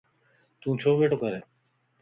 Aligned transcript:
تو 0.59 0.67
ڇو 0.79 0.89
ٻيھڻو 0.99 1.17
ڪرين؟ 1.21 1.43